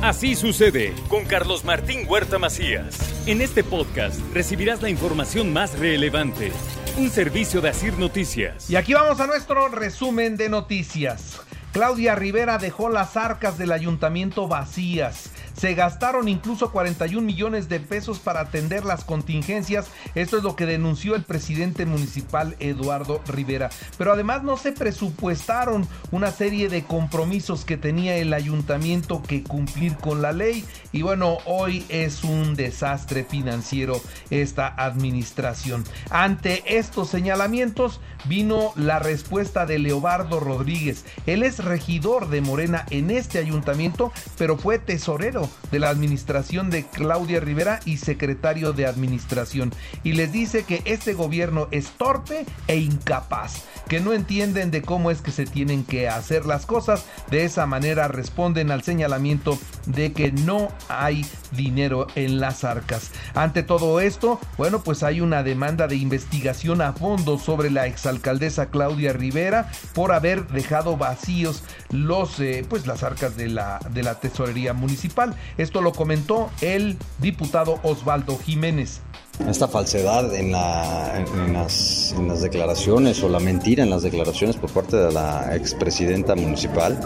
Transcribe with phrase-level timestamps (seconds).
[0.00, 2.96] Así sucede con Carlos Martín Huerta Macías.
[3.26, 6.52] En este podcast recibirás la información más relevante.
[6.96, 8.70] Un servicio de Asir Noticias.
[8.70, 11.40] Y aquí vamos a nuestro resumen de noticias.
[11.72, 15.32] Claudia Rivera dejó las arcas del ayuntamiento vacías.
[15.58, 19.88] Se gastaron incluso 41 millones de pesos para atender las contingencias.
[20.14, 23.68] Esto es lo que denunció el presidente municipal Eduardo Rivera.
[23.96, 29.96] Pero además no se presupuestaron una serie de compromisos que tenía el ayuntamiento que cumplir
[29.96, 30.64] con la ley.
[30.92, 35.82] Y bueno, hoy es un desastre financiero esta administración.
[36.10, 41.04] Ante estos señalamientos vino la respuesta de Leobardo Rodríguez.
[41.26, 46.86] Él es regidor de Morena en este ayuntamiento, pero fue tesorero de la administración de
[46.86, 49.72] Claudia Rivera y secretario de administración.
[50.02, 55.10] Y les dice que este gobierno es torpe e incapaz, que no entienden de cómo
[55.10, 57.04] es que se tienen que hacer las cosas.
[57.30, 59.58] De esa manera responden al señalamiento
[59.88, 63.10] de que no hay dinero en las arcas.
[63.34, 68.66] Ante todo esto, bueno, pues hay una demanda de investigación a fondo sobre la exalcaldesa
[68.66, 74.20] Claudia Rivera por haber dejado vacíos los, eh, pues las arcas de la, de la
[74.20, 75.34] tesorería municipal.
[75.56, 79.00] Esto lo comentó el diputado Osvaldo Jiménez.
[79.46, 84.96] Esta falsedad en, las, en, las, declaraciones o la mentira en las declaraciones por parte
[84.96, 86.98] de la expresidenta municipal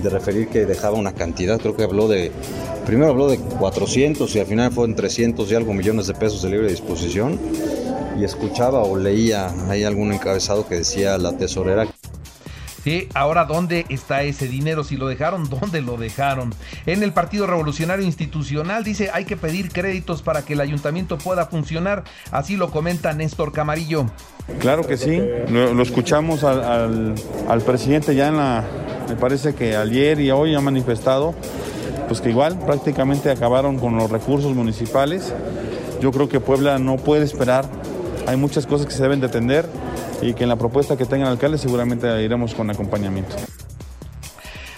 [0.00, 2.32] de referir que dejaba una cantidad, creo que habló de,
[2.86, 6.50] primero habló de 400 y al final fueron 300 y algo millones de pesos de
[6.50, 7.38] libre disposición
[8.18, 11.86] y escuchaba o leía ahí algún encabezado que decía la tesorera
[12.84, 16.54] Sí, ahora dónde está ese dinero, si lo dejaron, dónde lo dejaron.
[16.86, 21.46] En el Partido Revolucionario Institucional dice hay que pedir créditos para que el ayuntamiento pueda
[21.46, 24.06] funcionar, así lo comenta Néstor Camarillo.
[24.60, 27.14] Claro que sí, lo, escuchamos al,
[27.48, 28.64] al, presidente ya en la,
[29.10, 31.34] me parece que ayer y hoy ha manifestado,
[32.06, 35.34] pues que igual prácticamente acabaron con los recursos municipales.
[36.00, 37.64] Yo creo que Puebla no puede esperar,
[38.28, 39.68] hay muchas cosas que se deben de atender
[40.22, 43.34] y que en la propuesta que tenga el alcalde seguramente iremos con acompañamiento.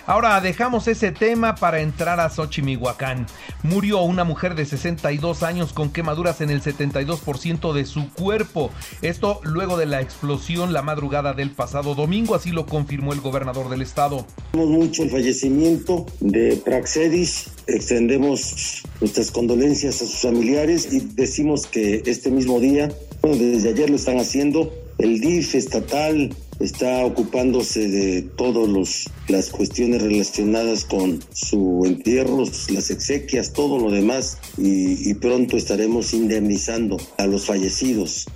[0.06, 3.27] Ahora dejamos ese tema para entrar a Xochimihuacán.
[3.62, 8.71] Murió una mujer de 62 años con quemaduras en el 72% de su cuerpo.
[9.03, 13.69] Esto luego de la explosión la madrugada del pasado domingo, así lo confirmó el gobernador
[13.69, 14.27] del estado.
[14.55, 17.50] mucho el fallecimiento de Praxedis.
[17.69, 22.91] Extendemos nuestras condolencias a sus familiares y decimos que este mismo día,
[23.23, 30.85] desde ayer lo están haciendo, el DIF estatal está ocupándose de todas las cuestiones relacionadas
[30.85, 37.47] con su entierro, las exequias, todo lo demás y, y pronto estaremos indemnizando a los
[37.47, 38.27] fallecidos.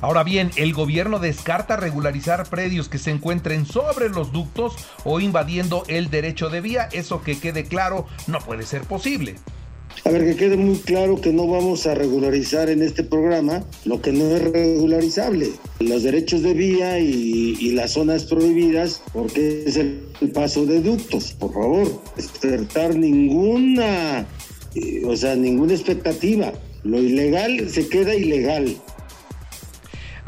[0.00, 4.74] Ahora bien, el gobierno descarta regularizar predios que se encuentren sobre los ductos
[5.04, 6.88] o invadiendo el derecho de vía.
[6.92, 9.36] Eso que quede claro, no puede ser posible.
[10.04, 14.00] A ver, que quede muy claro que no vamos a regularizar en este programa lo
[14.00, 15.50] que no es regularizable.
[15.78, 20.00] Los derechos de vía y, las zonas prohibidas, porque es el,
[20.34, 21.32] paso de ductos.
[21.32, 24.26] Por favor, despertar ninguna,
[24.74, 26.52] eh, o sea, ninguna expectativa.
[26.82, 28.76] Lo ilegal se queda ilegal.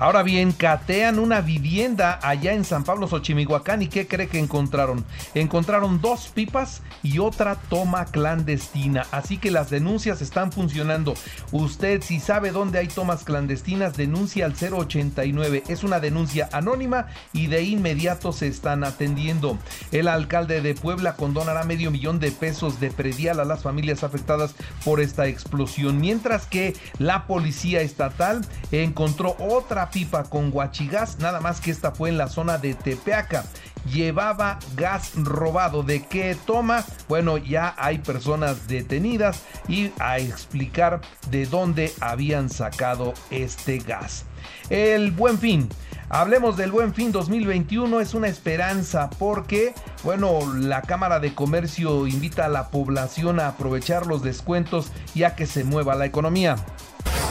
[0.02, 5.04] Ahora bien, catean una vivienda allá en San Pablo Xochimihuacán y ¿qué cree que encontraron?
[5.32, 9.06] Encontraron dos pipas y otra toma clandestina.
[9.12, 11.14] Así que las denuncias están funcionando.
[11.52, 15.62] Usted si sabe dónde hay tomas clandestinas, denuncia al 089.
[15.68, 19.56] Es una denuncia anónima y de inmediato se están atendiendo.
[19.92, 24.56] El alcalde de Puebla condonará medio millón de pesos de predial a las familias afectadas
[24.84, 26.00] por esta explosión.
[26.00, 32.08] Mientras que la policía estatal encontró otra pipa con guachigas, nada más que esta fue
[32.08, 33.44] en la zona de Tepeaca.
[33.84, 35.82] Llevaba gas robado.
[35.82, 36.84] ¿De qué toma?
[37.08, 41.00] Bueno, ya hay personas detenidas y a explicar
[41.30, 44.24] de dónde habían sacado este gas.
[44.70, 45.68] El buen fin.
[46.14, 49.72] Hablemos del Buen Fin 2021, es una esperanza porque,
[50.04, 55.46] bueno, la Cámara de Comercio invita a la población a aprovechar los descuentos ya que
[55.46, 56.56] se mueva la economía.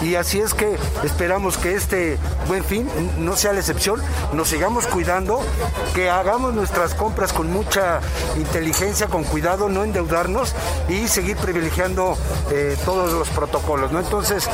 [0.01, 2.17] Y así es que esperamos que este
[2.47, 2.89] buen fin
[3.19, 4.01] no sea la excepción,
[4.33, 5.41] nos sigamos cuidando,
[5.93, 8.01] que hagamos nuestras compras con mucha
[8.35, 10.55] inteligencia, con cuidado, no endeudarnos
[10.89, 12.17] y seguir privilegiando
[12.51, 13.91] eh, todos los protocolos.
[13.91, 13.99] ¿no?
[13.99, 14.49] Entonces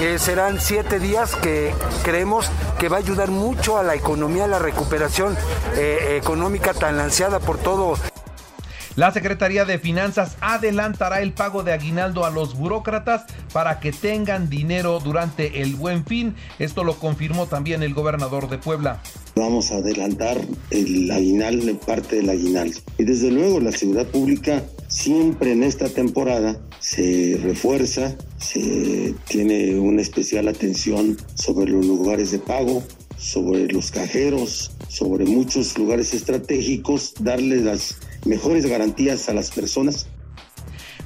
[0.00, 4.48] eh, serán siete días que creemos que va a ayudar mucho a la economía, a
[4.48, 5.36] la recuperación
[5.76, 7.96] eh, económica tan ansiada por todo
[8.94, 14.50] la Secretaría de Finanzas adelantará el pago de aguinaldo a los burócratas para que tengan
[14.50, 16.34] dinero durante el buen fin.
[16.58, 19.02] Esto lo confirmó también el gobernador de Puebla.
[19.34, 20.38] vamos a adelantar
[20.70, 22.78] el aguinaldo, parte del aguinaldo.
[22.98, 30.02] Y desde luego la seguridad pública siempre en esta temporada se refuerza, se tiene una
[30.02, 32.82] especial atención sobre los lugares de pago,
[33.16, 37.96] sobre los cajeros, sobre muchos lugares estratégicos, darles las
[38.26, 40.06] mejores garantías a las personas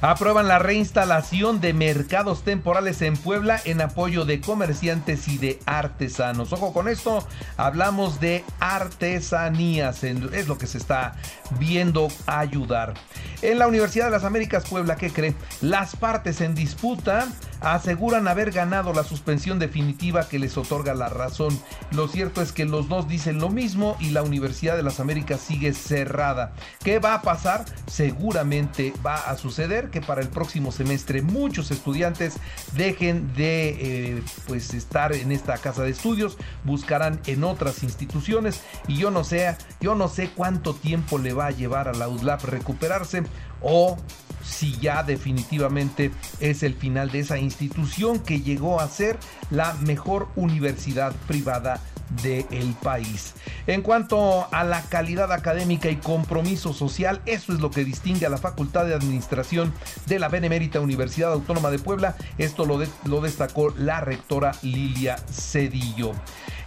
[0.01, 6.53] aprueban la reinstalación de mercados temporales en Puebla en apoyo de comerciantes y de artesanos.
[6.53, 7.25] Ojo con esto,
[7.57, 11.15] hablamos de artesanías, es lo que se está
[11.59, 12.93] viendo ayudar.
[13.41, 15.35] En la Universidad de las Américas Puebla, ¿qué cree?
[15.61, 17.27] Las partes en disputa
[17.61, 21.59] aseguran haber ganado la suspensión definitiva que les otorga la razón.
[21.91, 25.39] Lo cierto es que los dos dicen lo mismo y la Universidad de las Américas
[25.39, 26.53] sigue cerrada.
[26.83, 27.65] ¿Qué va a pasar?
[27.87, 32.35] Seguramente va a suceder que para el próximo semestre muchos estudiantes
[32.75, 33.69] dejen de
[34.17, 39.23] eh, pues estar en esta casa de estudios, buscarán en otras instituciones y yo no
[39.23, 43.23] sé, yo no sé cuánto tiempo le va a llevar a la UDLAP recuperarse
[43.61, 43.97] o
[44.43, 49.17] si ya definitivamente es el final de esa institución que llegó a ser
[49.49, 51.81] la mejor universidad privada
[52.23, 53.33] del país.
[53.67, 58.29] En cuanto a la calidad académica y compromiso social, eso es lo que distingue a
[58.29, 59.73] la Facultad de Administración
[60.05, 62.15] de la Benemérita Universidad Autónoma de Puebla.
[62.37, 66.11] Esto lo, lo destacó la rectora Lilia Cedillo.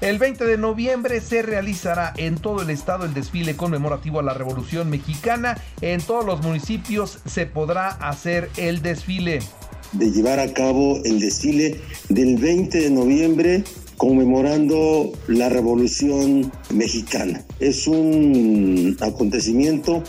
[0.01, 4.33] El 20 de noviembre se realizará en todo el estado el desfile conmemorativo a la
[4.33, 5.63] Revolución Mexicana.
[5.83, 9.41] En todos los municipios se podrá hacer el desfile.
[9.93, 13.65] De llevar a cabo el desfile del 20 de noviembre
[14.01, 17.45] conmemorando la Revolución Mexicana.
[17.59, 20.03] Es un acontecimiento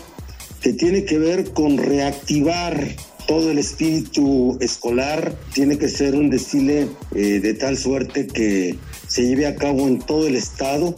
[0.62, 2.88] que tiene que ver con reactivar
[3.26, 8.78] todo el espíritu escolar, tiene que ser un desfile eh, de tal suerte que
[9.08, 10.96] se lleve a cabo en todo el estado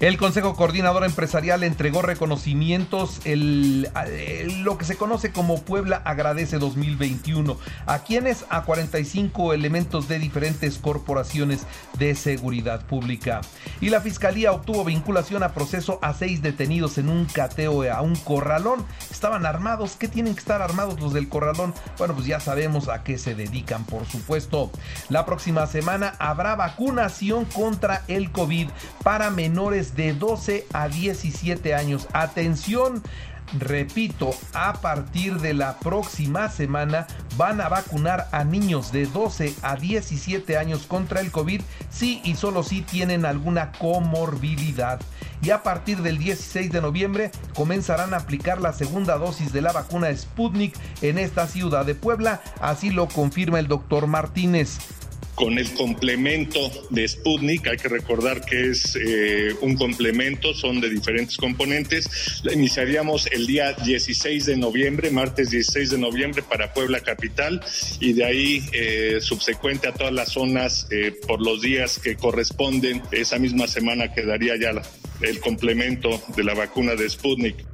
[0.00, 3.86] el Consejo Coordinador Empresarial entregó reconocimientos, el,
[4.62, 7.58] lo que se conoce como Puebla Agradece 2021.
[7.84, 8.46] ¿A quienes?
[8.48, 11.66] A 45 elementos de diferentes corporaciones
[11.98, 13.42] de seguridad pública.
[13.82, 18.16] Y la Fiscalía obtuvo vinculación a proceso a seis detenidos en un cateo a un
[18.16, 18.86] corralón.
[19.10, 19.96] Estaban armados.
[19.98, 21.74] ¿Qué tienen que estar armados los del corralón?
[21.98, 24.70] Bueno, pues ya sabemos a qué se dedican, por supuesto.
[25.10, 28.70] La próxima semana habrá vacunación contra el COVID
[29.02, 32.08] para menores de 12 a 17 años.
[32.12, 33.02] Atención,
[33.58, 37.06] repito, a partir de la próxima semana
[37.36, 42.34] van a vacunar a niños de 12 a 17 años contra el COVID si y
[42.34, 45.00] solo si tienen alguna comorbilidad.
[45.42, 49.72] Y a partir del 16 de noviembre comenzarán a aplicar la segunda dosis de la
[49.72, 54.78] vacuna Sputnik en esta ciudad de Puebla, así lo confirma el doctor Martínez
[55.40, 57.66] con el complemento de Sputnik.
[57.66, 62.42] Hay que recordar que es eh, un complemento, son de diferentes componentes.
[62.52, 67.62] Iniciaríamos el día 16 de noviembre, martes 16 de noviembre para Puebla Capital
[68.00, 73.00] y de ahí eh, subsecuente a todas las zonas eh, por los días que corresponden.
[73.10, 74.72] Esa misma semana quedaría ya
[75.22, 77.69] el complemento de la vacuna de Sputnik.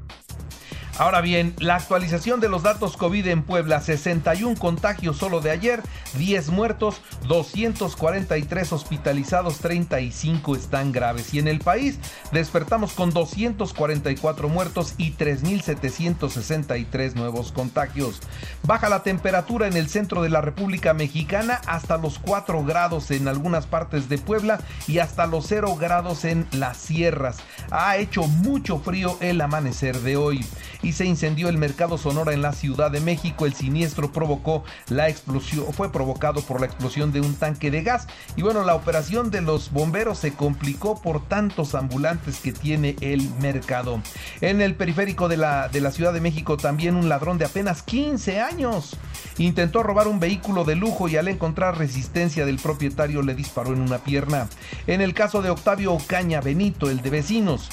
[0.99, 5.83] Ahora bien, la actualización de los datos COVID en Puebla, 61 contagios solo de ayer,
[6.17, 11.35] 10 muertos, 243 hospitalizados, 35 están graves.
[11.35, 11.99] Y en el país
[12.33, 18.23] despertamos con 244 muertos y 3.763 nuevos contagios.
[18.63, 23.29] Baja la temperatura en el centro de la República Mexicana hasta los 4 grados en
[23.29, 27.37] algunas partes de Puebla y hasta los 0 grados en las sierras.
[27.71, 30.43] Ha hecho mucho frío el amanecer de hoy
[30.87, 33.45] y se incendió el mercado Sonora en la Ciudad de México.
[33.45, 38.07] El siniestro provocó la explosión, fue provocado por la explosión de un tanque de gas.
[38.37, 43.29] Y bueno, la operación de los bomberos se complicó por tantos ambulantes que tiene el
[43.41, 44.01] mercado.
[44.41, 47.83] En el periférico de la, de la Ciudad de México también un ladrón de apenas
[47.83, 48.97] 15 años
[49.39, 53.81] intentó robar un vehículo de lujo y al encontrar resistencia del propietario le disparó en
[53.81, 54.49] una pierna.
[54.87, 57.69] En el caso de Octavio Ocaña Benito, el de vecinos,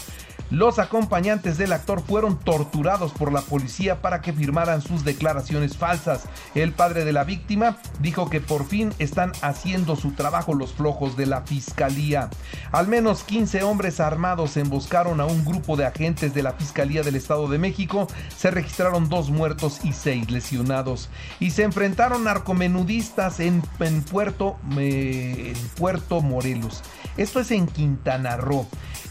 [0.53, 6.25] los acompañantes del actor fueron torturados por la policía para que firmaran sus declaraciones falsas.
[6.53, 11.17] El padre de la víctima dijo que por fin están haciendo su trabajo los flojos
[11.17, 12.29] de la fiscalía.
[12.71, 17.15] Al menos 15 hombres armados emboscaron a un grupo de agentes de la Fiscalía del
[17.15, 18.05] Estado de México.
[18.37, 21.09] Se registraron dos muertos y seis lesionados.
[21.39, 26.83] Y se enfrentaron narcomenudistas en, en Puerto, en Puerto Morelos.
[27.17, 28.67] Esto es en Quintana Roo.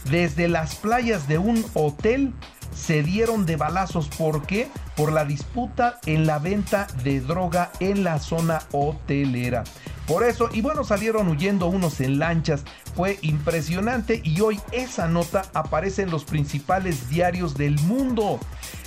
[0.09, 2.33] Desde las playas de un hotel
[2.75, 4.07] se dieron de balazos.
[4.07, 4.67] ¿Por qué?
[4.95, 9.63] Por la disputa en la venta de droga en la zona hotelera.
[10.07, 10.49] por eso.
[10.51, 12.65] Y bueno, salieron huyendo unos en lanchas.
[12.95, 18.39] Fue impresionante y hoy esa nota aparece en los principales diarios del mundo.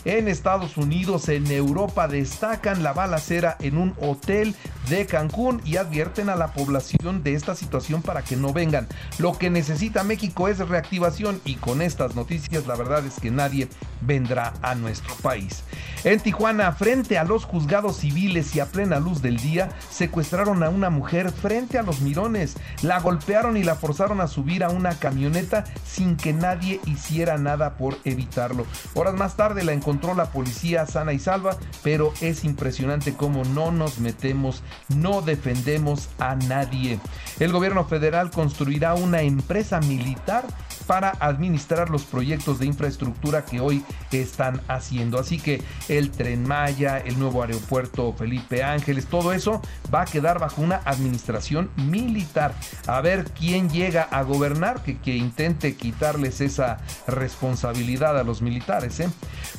[0.04, 4.54] En Estados Unidos, en Europa, destacan la balacera en un hotel
[4.88, 8.87] de Cancún y advierten a la población de esta situación para que no vengan.
[9.19, 13.69] Lo que necesita México es reactivación y con estas noticias la verdad es que nadie
[14.00, 15.62] vendrá a nuestro país.
[16.05, 20.69] En Tijuana, frente a los juzgados civiles y a plena luz del día, secuestraron a
[20.69, 24.99] una mujer frente a los mirones, la golpearon y la forzaron a subir a una
[24.99, 28.66] camioneta sin que nadie hiciera nada por evitarlo.
[28.95, 33.73] Horas más tarde la encontró la policía sana y salva, pero es impresionante cómo no
[33.73, 36.99] nos metemos, no defendemos a nadie.
[37.38, 40.45] El gobierno federal construirá una empresa militar
[40.87, 45.18] para administrar los proyectos de infraestructura que hoy están haciendo.
[45.18, 49.61] Así que el tren Maya, el nuevo aeropuerto Felipe Ángeles, todo eso
[49.92, 52.54] va a quedar bajo una administración militar.
[52.87, 59.00] A ver quién llega a gobernar, que, que intente quitarles esa responsabilidad a los militares.
[59.00, 59.11] ¿eh?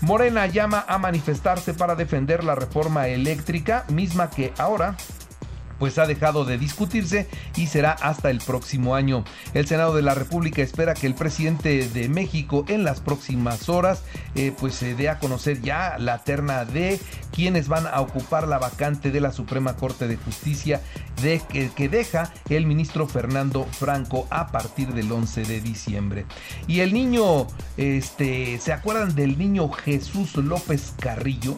[0.01, 4.95] Morena llama a manifestarse para defender la reforma eléctrica, misma que ahora
[5.79, 9.23] pues ha dejado de discutirse y será hasta el próximo año.
[9.53, 14.03] El Senado de la República espera que el presidente de México en las próximas horas
[14.35, 16.99] eh, pues se dé a conocer ya la terna de
[17.31, 20.81] quienes van a ocupar la vacante de la Suprema Corte de Justicia
[21.21, 26.25] de que, que deja el ministro Fernando Franco a partir del 11 de diciembre.
[26.67, 31.57] Y el niño, este, ¿se acuerdan del niño Jesús López Carrillo?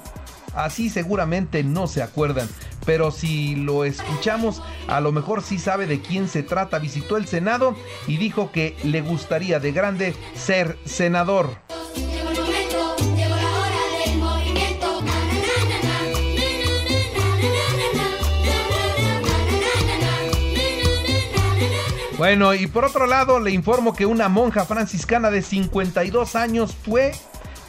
[0.59, 2.49] Así seguramente no se acuerdan,
[2.85, 6.79] pero si lo escuchamos, a lo mejor sí sabe de quién se trata.
[6.79, 11.49] Visitó el Senado y dijo que le gustaría de grande ser senador.
[22.17, 27.13] Bueno, y por otro lado, le informo que una monja franciscana de 52 años fue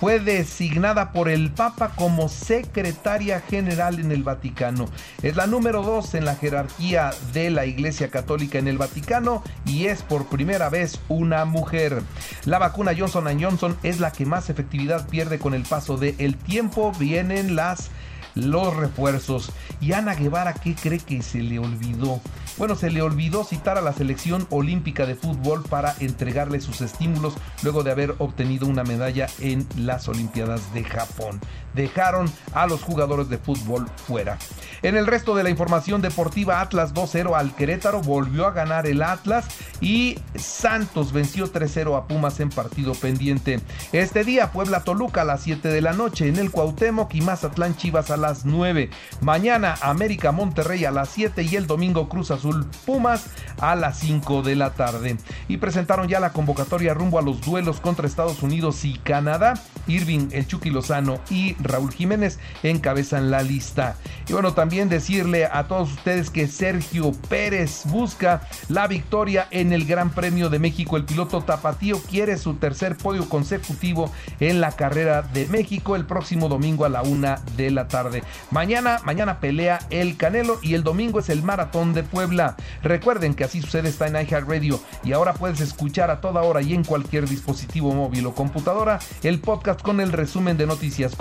[0.00, 4.88] fue designada por el Papa como secretaria general en el Vaticano.
[5.22, 9.86] Es la número dos en la jerarquía de la Iglesia Católica en el Vaticano y
[9.86, 12.02] es por primera vez una mujer.
[12.46, 16.92] La vacuna Johnson Johnson es la que más efectividad pierde con el paso del tiempo.
[16.98, 17.90] Vienen las
[18.34, 19.52] los refuerzos.
[19.80, 22.20] Y Ana Guevara, ¿qué cree que se le olvidó?
[22.58, 27.34] Bueno, se le olvidó citar a la selección olímpica de fútbol para entregarle sus estímulos
[27.62, 31.40] luego de haber obtenido una medalla en las Olimpiadas de Japón.
[31.74, 34.38] Dejaron a los jugadores de fútbol fuera.
[34.82, 39.02] En el resto de la información deportiva, Atlas 2-0 al Querétaro, volvió a ganar el
[39.02, 39.46] Atlas
[39.80, 43.60] y Santos venció 3-0 a Pumas en partido pendiente.
[43.92, 47.76] Este día Puebla Toluca a las 7 de la noche en el Cuauhtémoc y Mazatlán
[47.76, 48.90] Chivas a las 9.
[49.20, 53.26] Mañana América Monterrey a las 7 y el domingo Cruz Azul Pumas
[53.60, 55.16] a las 5 de la tarde.
[55.48, 59.54] Y presentaron ya la convocatoria rumbo a los duelos contra Estados Unidos y Canadá.
[59.86, 63.96] Irving, el Chucky Lozano y Raúl Jiménez encabezan la lista.
[64.28, 69.86] Y bueno, también decirle a todos ustedes que Sergio Pérez busca la victoria en el
[69.86, 70.96] Gran Premio de México.
[70.96, 76.48] El piloto Tapatío quiere su tercer podio consecutivo en la carrera de México el próximo
[76.48, 78.22] domingo a la una de la tarde.
[78.50, 82.56] Mañana, mañana pelea el Canelo y el domingo es el Maratón de Puebla.
[82.82, 86.74] Recuerden que así sucede está en iHeartRadio y ahora puedes escuchar a toda hora y
[86.74, 91.16] en cualquier dispositivo móvil o computadora el podcast con el resumen de noticias,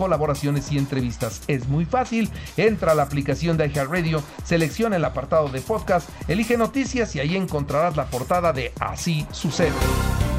[0.72, 1.42] y entrevistas.
[1.48, 6.58] Es muy fácil, entra a la aplicación de iHeartRadio, selecciona el apartado de podcast, elige
[6.58, 9.72] noticias y ahí encontrarás la portada de Así sucede.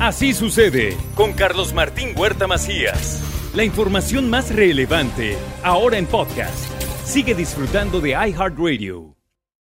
[0.01, 3.23] Así sucede con Carlos Martín Huerta Macías.
[3.55, 6.71] La información más relevante, ahora en podcast.
[7.05, 9.20] Sigue disfrutando de iHeartRadio.